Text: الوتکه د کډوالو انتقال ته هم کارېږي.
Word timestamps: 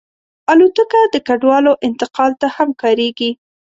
الوتکه 0.51 1.01
د 1.13 1.15
کډوالو 1.27 1.71
انتقال 1.87 2.31
ته 2.41 2.47
هم 2.55 2.69
کارېږي. 2.81 3.31